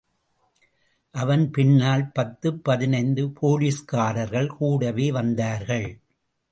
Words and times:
அவன் 1.15 1.51
பின்னால் 1.51 2.11
பத்து, 2.11 2.53
பதினைந்து 2.53 3.31
போலீஸ்காரர்கள் 3.41 4.47
கூடவே 4.47 5.11
வந்தார்கள். 5.11 6.01